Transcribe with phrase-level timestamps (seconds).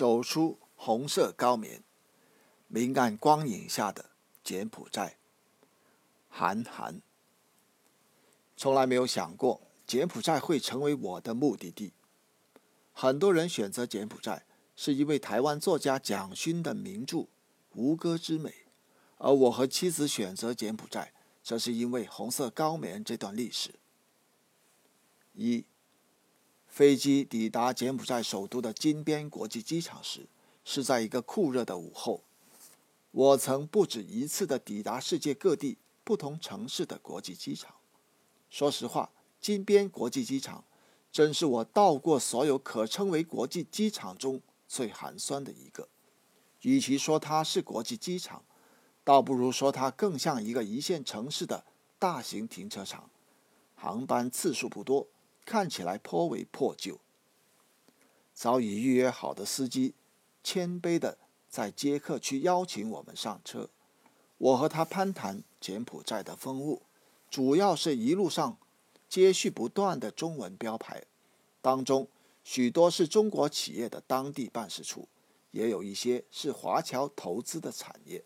[0.00, 1.84] 走出红色高棉，
[2.68, 4.12] 明暗光影下的
[4.42, 5.18] 柬埔寨。
[6.30, 7.02] 韩寒
[8.56, 11.92] 从来没有想过柬埔寨会成为我的目的地。
[12.94, 17.18] 很多人选择柬埔寨，是因为台湾作家蒋勋的名著
[17.74, 18.48] 《吴哥之美》，
[19.18, 21.12] 而我和妻子选择柬埔寨，
[21.42, 23.74] 则是因为红色高棉这段历史。
[25.34, 25.66] 一
[26.70, 30.28] 飞机抵达柬埔寨首都的金边国际机场时，
[30.64, 32.22] 是在一个酷热的午后。
[33.10, 37.74] 我曾不止一次的抵达世界各地不同城市的国际机场。
[38.48, 39.10] 说实话，
[39.40, 40.64] 金边国际机场
[41.10, 45.88] 真是我到过所有可称为国际机场中最寒酸的一个。
[46.62, 48.44] 与其说它是国际机场，
[49.02, 51.64] 倒不如说它更像一个一线城市的
[51.98, 53.10] 大型停车场，
[53.74, 55.08] 航班次数不多。
[55.50, 57.00] 看起来颇为破旧。
[58.32, 59.94] 早已预约好的司机，
[60.44, 63.68] 谦卑的在接客区邀请我们上车。
[64.38, 66.82] 我和他攀谈柬埔寨的风物，
[67.28, 68.58] 主要是一路上
[69.08, 71.02] 接续不断的中文标牌，
[71.60, 72.06] 当中
[72.44, 75.08] 许多是中国企业的当地办事处，
[75.50, 78.22] 也有一些是华侨投资的产业。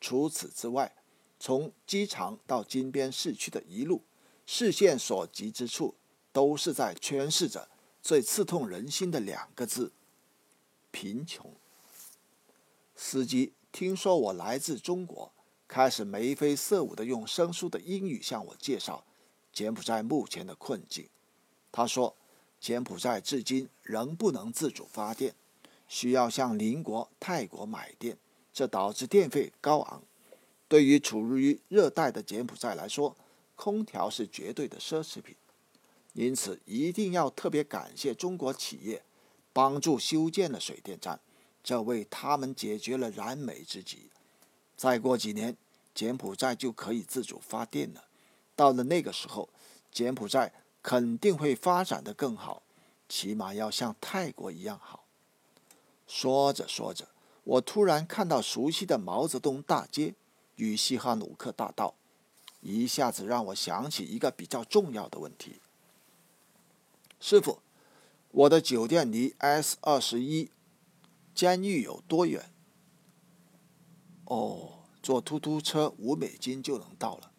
[0.00, 0.96] 除此之外，
[1.38, 4.02] 从机场到金边市区的一路，
[4.44, 5.94] 视线所及之处。
[6.36, 7.66] 都是在诠释着
[8.02, 9.90] 最刺痛人心的两个字：
[10.90, 11.50] 贫穷。
[12.94, 15.32] 司机听说我来自中国，
[15.66, 19.02] 开始眉飞色舞的用生疏的英语向我介绍
[19.50, 21.08] 柬埔寨目前的困境。
[21.72, 22.14] 他说，
[22.60, 25.34] 柬埔寨至今仍不能自主发电，
[25.88, 28.18] 需要向邻国泰国买电，
[28.52, 30.02] 这导致电费高昂。
[30.68, 33.16] 对于处于热带的柬埔寨来说，
[33.54, 35.34] 空调是绝对的奢侈品。
[36.16, 39.02] 因此，一定要特别感谢中国企业
[39.52, 41.20] 帮助修建了水电站，
[41.62, 44.10] 这为他们解决了燃眉之急。
[44.78, 45.54] 再过几年，
[45.94, 48.04] 柬埔寨就可以自主发电了。
[48.54, 49.50] 到了那个时候，
[49.92, 52.62] 柬埔寨肯定会发展的更好，
[53.10, 55.04] 起码要像泰国一样好。
[56.06, 57.08] 说着说着，
[57.44, 60.14] 我突然看到熟悉的毛泽东大街
[60.54, 61.94] 与西哈努克大道，
[62.62, 65.60] 一下子让我想起一个比较重要的问题。
[67.28, 67.60] 师傅，
[68.30, 70.52] 我的酒店离 S 二十一
[71.34, 72.52] 监狱有多远？
[74.26, 77.32] 哦，坐突突车五美金就能到了。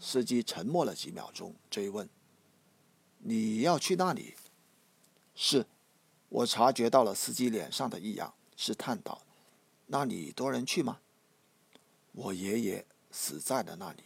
[0.00, 2.10] 司机沉默了几秒钟，追问
[3.22, 4.34] ：“你要去那里？”
[5.36, 5.64] 是，
[6.28, 9.22] 我察觉到了司机脸上的异样，试探道
[9.86, 10.98] ：“那里多人去吗？”
[12.10, 14.02] 我爷爷死在了那里。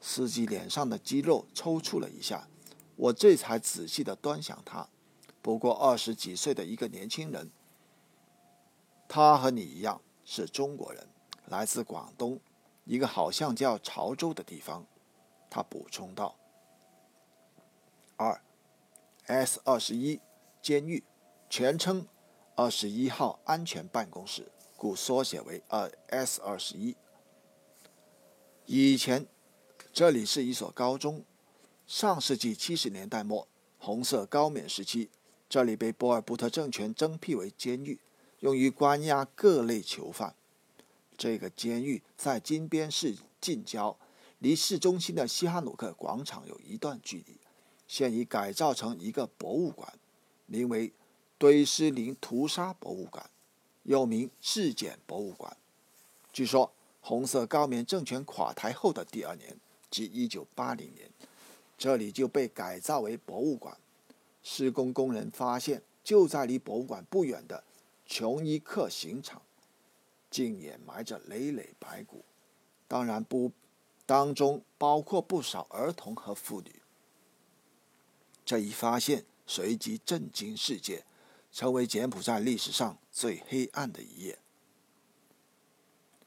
[0.00, 2.48] 司机脸上的肌肉抽搐了一下。
[2.96, 4.88] 我这才仔细的端详他，
[5.42, 7.50] 不过二十几岁的一个年轻人。
[9.08, 11.08] 他和你一样是中国人，
[11.46, 12.40] 来自广东，
[12.84, 14.86] 一个好像叫潮州的地方。
[15.50, 16.36] 他补充道。
[18.16, 18.40] 二
[19.26, 20.20] ，S 二十一
[20.62, 21.04] 监狱，
[21.50, 22.06] 全称
[22.56, 26.96] 二十一号安全办公室，故缩写为二 S 二十一。
[28.66, 29.26] 以前，
[29.92, 31.24] 这里是一所高中。
[31.86, 33.46] 上世纪七十年代末，
[33.78, 35.08] 红色高棉时期，
[35.50, 37.98] 这里被波尔布特政权征辟为监狱，
[38.40, 40.34] 用于关押各类囚犯。
[41.16, 43.96] 这个监狱在金边市近郊，
[44.38, 47.36] 离市中心的西哈努克广场有一段距离。
[47.86, 49.92] 现已改造成一个博物馆，
[50.46, 50.90] 名为
[51.36, 53.28] “堆尸林屠杀博物馆”，
[53.84, 55.54] 又名“质检博物馆”。
[56.32, 56.72] 据说，
[57.02, 59.54] 红色高棉政权垮台后的第二年，
[59.90, 61.10] 即一九八零年。
[61.76, 63.76] 这里就被改造为博物馆。
[64.42, 67.64] 施工工人发现，就在离博物馆不远的
[68.06, 69.40] 琼伊克刑场，
[70.30, 72.24] 竟掩埋着累累白骨，
[72.86, 73.50] 当然不，
[74.04, 76.82] 当中包括不少儿童和妇女。
[78.44, 81.04] 这一发现随即震惊世界，
[81.50, 84.38] 成为柬埔寨历史上最黑暗的一页。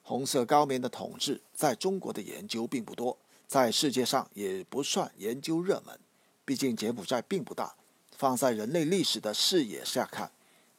[0.02, 3.18] 红色高棉的统治在中国的研究并不多。
[3.48, 6.00] 在世界上也不算研究热门，
[6.44, 7.76] 毕竟柬埔寨并不大。
[8.16, 10.32] 放在人类历史的视野下看，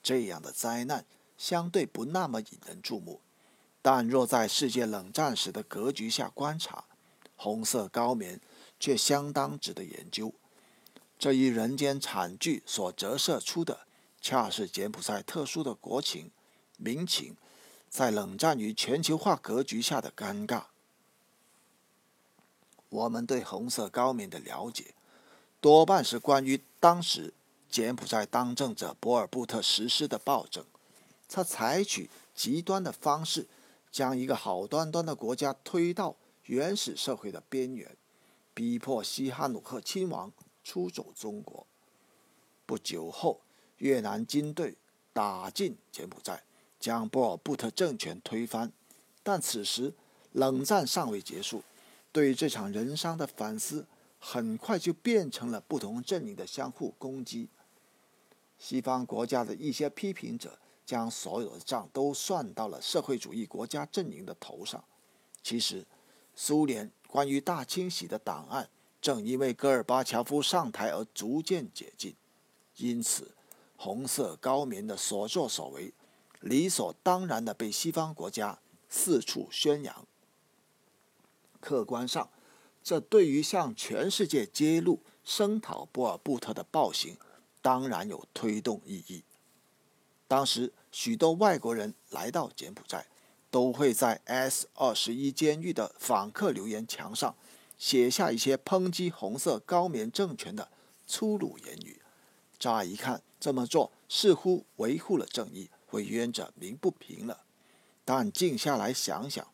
[0.03, 1.07] 这样的灾难
[1.37, 3.21] 相对不那么引人注目。
[3.81, 6.85] 但若在世界冷战时的格局下观察，
[7.37, 8.41] 红色高棉
[8.81, 10.35] 却相当值得研究。
[11.17, 13.87] 这一人间惨剧所折射出的，
[14.21, 16.33] 恰是柬埔寨特殊的国情、
[16.77, 17.37] 民情，
[17.89, 20.65] 在冷战与全球化格局下的尴尬。
[22.91, 24.95] 我们对红色高棉的了解，
[25.61, 27.35] 多半是关于当时
[27.69, 30.65] 柬埔寨当政者博尔布特实施的暴政，
[31.29, 33.47] 他采取极端的方式，
[33.91, 37.97] 将一个好端端的国家推到原始社会的边缘，
[38.55, 40.33] 逼迫西哈努克亲王
[40.65, 41.67] 出走中国。
[42.65, 43.41] 不久后，
[43.79, 44.77] 越南军队
[45.13, 46.43] 打进柬埔寨，
[46.81, 48.73] 将波尔布特政权推翻。
[49.23, 49.93] 但此时，
[50.33, 51.63] 冷战尚未结束，
[52.19, 53.87] 对这场人伤的反思，
[54.19, 57.49] 很快就变成了不同阵营的相互攻击。
[58.59, 64.83] 西方国家的一些批评者将所有的账都算到了社会主义国家阵营的头上。
[65.45, 65.87] 其实，
[66.35, 68.69] 苏联关于大清洗的档案
[69.01, 72.17] 正因为戈尔巴乔夫上台而逐渐解禁，
[72.79, 73.31] 因此，
[73.77, 75.95] 红色高棉的所作所为，
[76.41, 80.05] 理所当然的被西方国家四处宣扬。
[81.69, 82.31] 客观上，
[82.83, 87.19] 这对于向全世界揭露声讨波尔布特的暴行。
[87.61, 89.23] 当然有推动意义。
[90.27, 93.07] 当时许多外国人来到柬埔寨，
[93.51, 97.35] 都会在 S 二十一监狱的访客留言墙上
[97.77, 100.71] 写下一些抨击红色高棉政权的
[101.07, 102.01] 粗鲁言语。
[102.59, 107.43] 乍一看，这么做似乎维护了正义，为冤者鸣不平了。
[108.07, 109.47] 但静下来想想，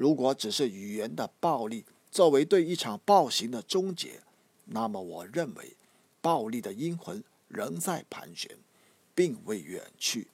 [0.00, 4.22] 如果只是语言的暴力作为对一场暴行的终结，
[4.64, 5.76] 那么我认为，
[6.22, 7.22] 暴力的阴魂。
[7.48, 8.56] 仍在盘旋，
[9.12, 10.28] 并未远去。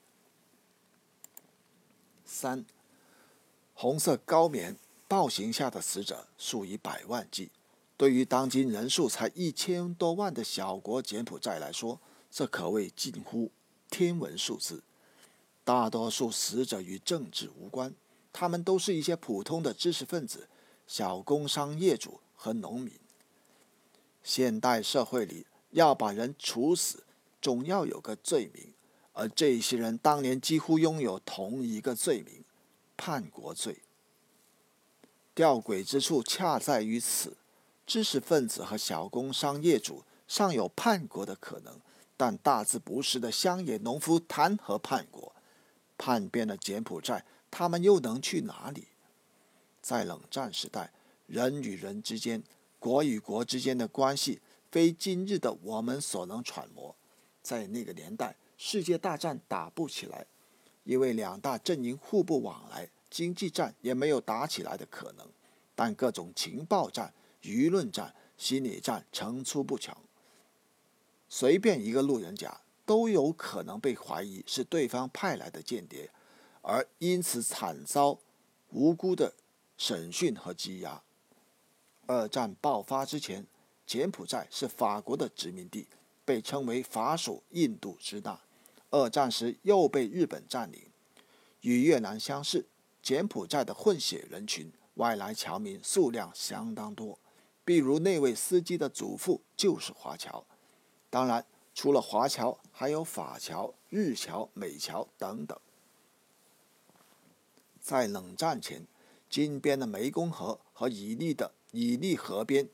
[2.26, 2.66] 三，
[3.72, 4.76] 红色高棉
[5.08, 7.50] 暴行下的死者数以百万计，
[7.96, 11.98] 对于当今人数才一千多万的小国柬埔寨来说，
[12.30, 13.50] 这可谓近乎
[13.88, 14.82] 天文数字。
[15.64, 17.94] 大多数死者与政治无关，
[18.38, 20.46] 他们都是一些普通的知识分子、
[20.86, 22.92] 小工商业主和农民。
[24.22, 27.04] 现代社会里要把人处死。
[27.40, 28.74] 总要有个罪名，
[29.12, 32.42] 而这些人当年几乎拥有同一个罪名——
[32.96, 33.82] 叛国罪。
[35.32, 37.36] 吊诡之处恰在于此：
[37.86, 41.80] 知识分子和小工商业主尚有叛国的可能，
[42.16, 45.32] 但大字不识的乡野农夫谈何叛国？
[45.96, 48.88] 叛变了柬埔寨，他们又能去哪里？
[49.80, 50.92] 在冷战时代，
[51.26, 52.42] 人与人之间、
[52.78, 54.40] 国与国之间的关系，
[54.70, 56.94] 非今日的我们所能揣摩。
[57.42, 60.26] 在那个年代，世界大战打不起来，
[60.84, 65.26] 因为两大阵营互不往来，经济战也没有打起来的可能。
[65.74, 69.94] 但各种情报战、舆论战、心理战层出不穷，
[71.28, 76.10] 随便一个路人甲都有可能被怀疑是对方派来的间谍，
[76.68, 78.18] 而因此惨遭
[78.70, 79.32] 无辜的
[79.78, 81.00] 审讯和羁押。
[82.06, 83.46] 二战爆发之前，
[83.86, 85.86] 柬埔寨是法国的殖民地。
[86.24, 88.40] 被称为法属印度支那，
[88.90, 90.82] 二战时又被日本占领。
[91.60, 92.66] 与越南相似，
[93.00, 97.16] 柬埔寨的混血人群外来侨民数量相当多。
[97.64, 100.44] 比如那位司机的祖父就是华侨。
[101.08, 105.56] 当然，除了华侨，还有法侨、日侨、美侨等等。
[107.86, 108.84] 在冷战前，
[109.30, 112.68] 金边的湄公河和以利的以利河边，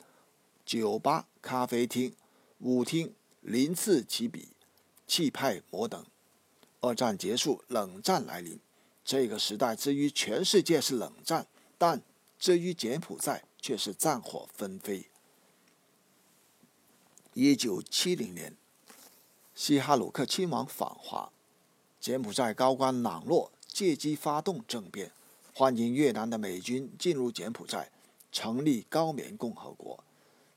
[0.65, 2.15] 酒吧、咖啡厅、
[2.57, 3.13] 舞厅。
[3.41, 4.55] 鳞次栉比，
[5.05, 6.03] 气派摩登。
[6.79, 8.59] 二战结束，冷战来临。
[9.05, 11.45] 这个时代之于全世界是冷战，
[11.77, 12.01] 但
[12.39, 15.09] 至于柬埔寨却是战火纷飞。
[17.33, 18.57] 一九七零年，
[19.53, 21.31] 西哈努克亲王访华，
[21.99, 25.11] 柬埔寨高官朗诺借机发动政变，
[25.51, 27.89] 欢迎越南的美军进入柬埔寨，
[28.31, 30.03] 成立高棉共和国，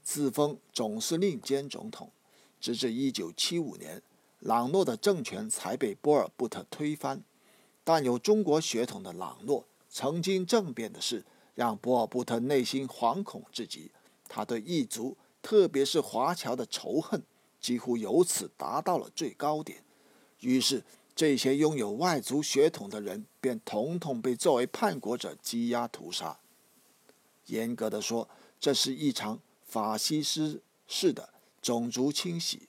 [0.02, 2.10] 自封总司令兼总统。
[2.60, 4.02] 直至一九七五年，
[4.40, 7.22] 朗诺的政权才被波尔布特推翻。
[7.82, 13.90] 但有中国血统的朗诺曾经政变的事，让波尔布特内心惶恐至极。
[14.28, 17.22] 他对异族，特别是华侨的仇恨，
[17.60, 19.82] 几乎由此达到了最高点。
[20.40, 20.84] 于是，
[21.16, 26.38] 这些拥有外族血统的人便统统被作为叛国者羁押屠杀。
[27.46, 28.28] 严格的说，
[28.60, 31.30] 这是一场法西斯式的。
[31.62, 32.68] 种族清洗，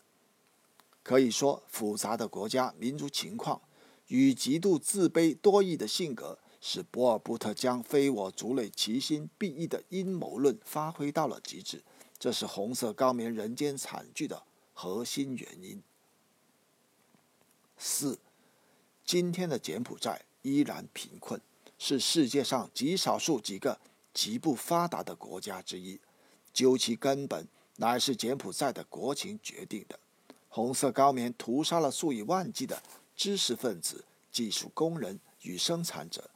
[1.03, 3.61] 可以说复杂的国家民族情况
[4.07, 11.83] 与极度自卑多疑的性格，使博尔布特将非我族类，其心必异的阴谋论发挥到了极致。
[12.17, 14.41] 这是红色高棉人间惨剧的
[14.73, 15.83] 核心原因。
[17.77, 18.17] 四，
[19.07, 21.39] 今天的柬埔寨依然贫困，
[21.79, 23.79] 是世界上极少数几个
[24.13, 25.97] 极不发达的国家之一。
[26.53, 27.47] 究其根本。
[27.79, 29.99] 乃是柬埔寨的国情决定的。
[30.49, 32.81] 红色高棉屠杀了数以万计的
[33.15, 36.31] 知识分子、技术工人与生产者，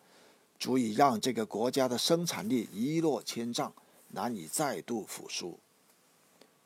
[0.60, 3.74] 足以让这个国家的生产力一落千丈，
[4.10, 5.58] 难以再度复苏。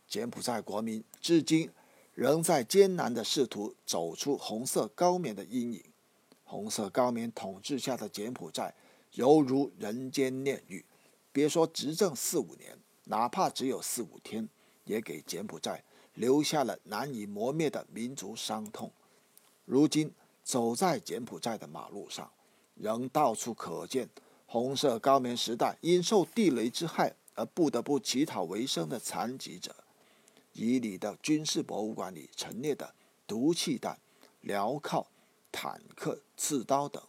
[0.09, 1.71] 柬埔寨国民至今
[2.13, 5.81] 仍在艰难地试图走出红色高棉的阴影。
[6.45, 8.73] 红色高棉统治下的柬埔寨
[9.13, 10.85] 犹如人间炼狱，
[11.31, 14.47] 别说执政四五年，哪怕只有四五天，
[14.85, 15.83] 也给柬埔寨
[16.13, 18.91] 留下了难以磨灭的民族伤痛。
[19.65, 22.31] 如今走在柬埔寨的马路上，
[22.75, 24.07] 仍到处可见
[24.45, 29.75] 红色高棉时代因受地雷之害而不得不乞讨为生的残疾者。
[30.53, 32.93] 伊犁的军事博物馆里陈列的
[33.25, 33.99] 毒气弹、
[34.43, 35.07] 镣铐。
[35.55, 37.01] 坦克、刺刀等，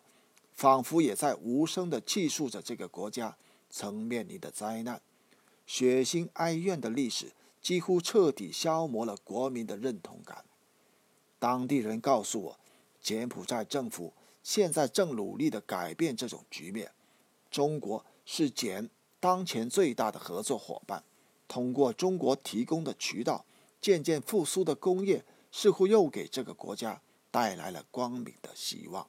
[0.54, 3.36] 仿佛也在无声地记述着这个国家
[3.68, 5.02] 曾面临的灾难。
[5.66, 10.44] 血腥哀怨的历史几乎彻底消磨了国民的认同感。
[11.40, 12.60] 当地人告诉我，
[13.02, 14.12] 柬埔寨政府
[14.44, 16.92] 现在正努力地改变这种局面。
[17.50, 18.88] 中国是柬
[19.18, 21.02] 当前最大的合作伙伴。
[21.48, 23.44] 通过中国提供的渠道，
[23.80, 27.02] 渐渐复苏的工业似乎又给这个国家。
[27.36, 29.06] 带来了光明的希望。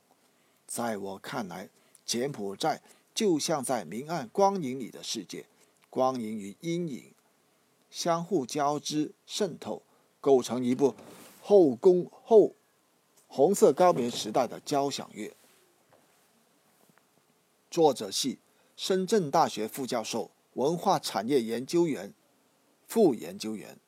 [0.66, 1.70] 在我看来，
[2.06, 2.82] 柬埔寨
[3.16, 5.46] 就像在明暗光影里的世界，
[5.90, 7.14] 光影与阴影
[7.90, 9.82] 相互交织渗透，
[10.20, 10.94] 构成一部
[11.42, 12.54] 后宫后
[13.28, 15.34] 红色高棉时代的交响乐。
[17.72, 18.40] 作者系
[18.76, 22.14] 深圳大学副教授、文化产业研究员、
[22.86, 23.80] 副研究员。